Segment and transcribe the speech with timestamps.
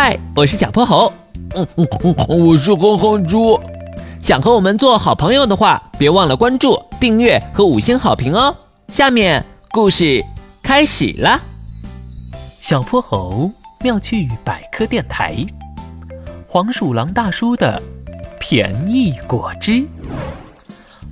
[0.00, 1.12] 嗨，我是小泼猴。
[1.56, 3.58] 嗯嗯嗯，我是哼哼猪。
[4.22, 8.54] 想和我们做好朋友的话，别忘了关注、订阅和五星好评哦。
[8.92, 10.24] 下面故事
[10.62, 11.40] 开始了。
[12.60, 13.50] 小泼猴
[13.82, 15.34] 妙趣百科电台，
[16.46, 17.82] 黄鼠狼大叔的
[18.38, 19.84] 便宜果汁。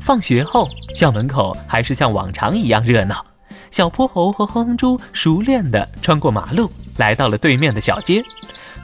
[0.00, 3.26] 放学后，校门口还是像往常一样热闹。
[3.72, 8.22] 小泼猴和哼哼猪熟练地穿过马路，来到了对面的小街。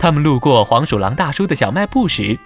[0.02, 2.37] 他们路过黄鼠狼大叔的小卖部时，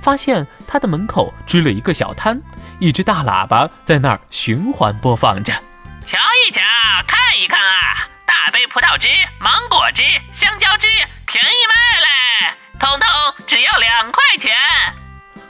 [0.00, 2.40] 发现他的门口支了一个小摊，
[2.78, 5.52] 一只大喇叭在那儿循环播放着。
[6.06, 6.60] 瞧一瞧，
[7.08, 8.06] 看一看啊！
[8.24, 9.08] 大杯葡萄汁、
[9.40, 10.86] 芒果汁、香蕉汁，
[11.26, 12.54] 便宜卖嘞！
[12.78, 13.08] 通通
[13.44, 14.52] 只要两块钱。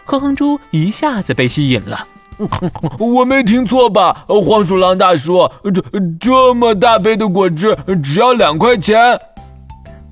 [0.06, 2.06] 哼哼猪一下子被吸引了。
[2.98, 5.52] 我没听错吧，黄鼠狼大叔？
[5.74, 5.82] 这
[6.18, 9.20] 这么大杯的果汁只要两块钱？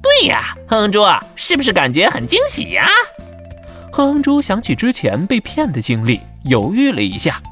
[0.09, 1.05] 对呀，哼哼猪，
[1.37, 2.89] 是不是感觉很惊喜呀？
[3.93, 7.43] 哼哼猪想起之前被骗的经历，犹豫了一下。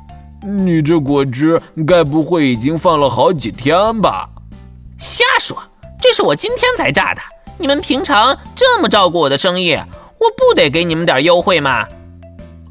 [0.42, 4.30] 你这果汁该不会已经放了好几天吧？
[4.98, 5.62] 瞎说，
[6.00, 7.20] 这是我今天才榨的。
[7.58, 11.86] 你们平常这么照顾我的生意，我不得给你们点优惠吗？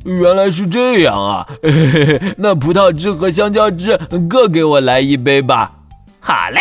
[0.04, 1.48] 原来是这样啊！
[2.38, 3.98] 那葡萄汁和香蕉汁
[4.28, 5.72] 各给我来一杯吧。
[6.20, 6.60] 好嘞。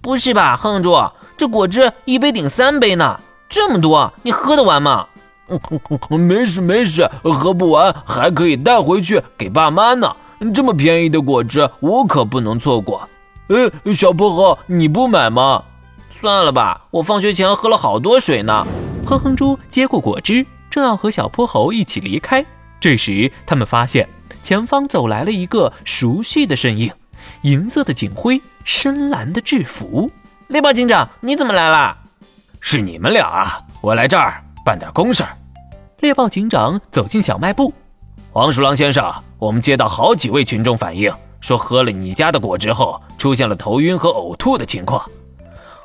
[0.00, 0.94] 不是吧，哼哼猪，
[1.36, 5.06] 这果汁一杯顶三杯呢，这么多，你喝得完吗？
[6.10, 10.14] 没事没事，喝不完还可以带回去给爸妈呢。
[10.54, 13.08] 这么便宜的果汁，我可不能错过。
[13.48, 15.62] 哎，小泼猴，你不买吗？
[16.20, 18.66] 算了吧，我放学前喝了好多水呢。
[19.04, 22.44] 哼哼猪接过果汁，正要和小泼猴一起离开。
[22.80, 24.08] 这时，他们发现
[24.42, 26.90] 前方走来了一个熟悉的身影，
[27.42, 30.10] 银色的警徽，深蓝的制服。
[30.48, 31.96] 猎豹警长，你怎么来了？
[32.60, 33.60] 是你们俩啊！
[33.80, 35.24] 我来这儿办点公事。
[36.00, 37.72] 猎豹警长走进小卖部。
[38.30, 45.02] 黄鼠狼先生，我们接到好几位群众反映，说喝了你家的果汁后，出现了头晕和呕吐的情况。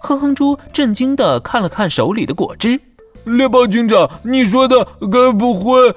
[0.01, 2.79] 哼哼猪震惊地看了看手里的果汁。
[3.23, 5.95] 猎豹警长，你说的该不会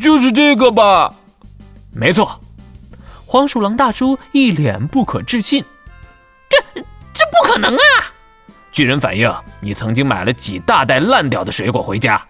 [0.00, 1.14] 就是这个吧？
[1.92, 2.40] 没错。
[3.26, 5.81] 黄鼠狼大叔一脸不可置信：“这这
[7.42, 7.80] 不可能啊！”
[8.70, 12.22] 据人反映，你曾经买了几大袋烂掉的水果回家。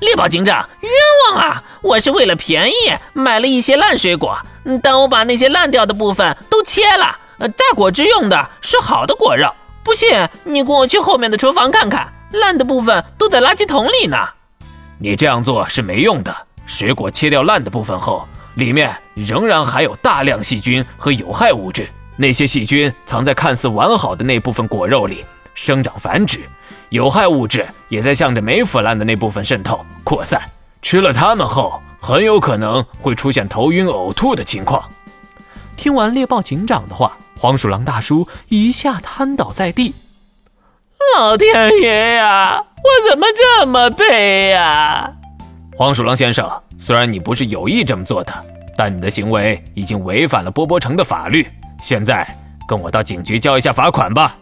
[0.00, 0.92] 猎豹警长，冤
[1.26, 1.62] 枉啊！
[1.80, 2.74] 我是为了便宜
[3.12, 4.36] 买了一些烂水果，
[4.82, 9.48] 但我把那些烂掉的部分都切了，榨果汁用的是好的果肉。
[9.82, 12.12] 不信，你跟我去后面的厨房看看。
[12.32, 14.16] 烂的部分都在垃圾桶里呢。
[14.98, 16.34] 你这样做是没用的。
[16.66, 21.86] 水果切掉烂的部分后，里面仍然含有大量细菌和有害物质。
[22.16, 25.24] 那些细菌藏在看似完好的那部分果肉里
[25.54, 26.40] 生长繁殖，
[26.90, 30.40] 有害物质也在向着没腐烂的那部分渗透扩散。
[30.82, 34.82] 吃了它们后，很有可能会出现头晕、呕吐的情况。
[35.76, 39.94] 听完猎豹警长的话，黄鼠狼大叔一下瘫倒在地。
[41.16, 42.64] 老天爷呀！
[42.82, 45.12] 我怎么这么背呀？
[45.76, 48.32] 黄鼠狼先生，虽然你不是有意这么做的，
[48.76, 51.48] 但你的行为已经违反了波波城的法律。
[51.82, 52.26] 现在
[52.66, 54.36] 跟我到警局交一下罚款吧。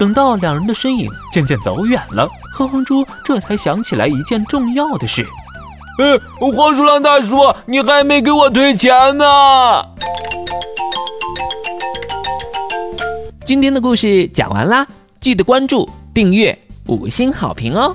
[0.00, 5.24] 等到两人的身影渐渐走远了，哼哼猪这才想起来一件重要的事。
[5.98, 6.18] 呃，
[6.56, 9.24] 黄鼠狼大叔，你还没给我退钱呢。
[13.44, 14.86] 今天的故事讲完啦。
[15.20, 17.94] 记得关注、订阅、五星好评哦！